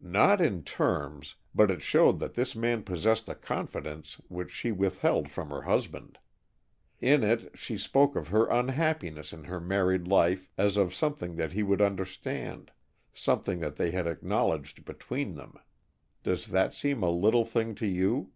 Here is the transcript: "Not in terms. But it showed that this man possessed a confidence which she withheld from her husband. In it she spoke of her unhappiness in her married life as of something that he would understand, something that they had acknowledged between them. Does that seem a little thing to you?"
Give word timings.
"Not 0.00 0.40
in 0.40 0.64
terms. 0.64 1.36
But 1.54 1.70
it 1.70 1.82
showed 1.82 2.18
that 2.18 2.34
this 2.34 2.56
man 2.56 2.82
possessed 2.82 3.28
a 3.28 3.34
confidence 3.36 4.14
which 4.26 4.50
she 4.50 4.72
withheld 4.72 5.30
from 5.30 5.50
her 5.50 5.62
husband. 5.62 6.18
In 7.00 7.22
it 7.22 7.56
she 7.56 7.78
spoke 7.78 8.16
of 8.16 8.26
her 8.26 8.46
unhappiness 8.46 9.32
in 9.32 9.44
her 9.44 9.60
married 9.60 10.08
life 10.08 10.50
as 10.58 10.76
of 10.76 10.92
something 10.92 11.36
that 11.36 11.52
he 11.52 11.62
would 11.62 11.80
understand, 11.80 12.72
something 13.12 13.60
that 13.60 13.76
they 13.76 13.92
had 13.92 14.08
acknowledged 14.08 14.84
between 14.84 15.36
them. 15.36 15.54
Does 16.24 16.46
that 16.48 16.74
seem 16.74 17.04
a 17.04 17.08
little 17.10 17.44
thing 17.44 17.76
to 17.76 17.86
you?" 17.86 18.32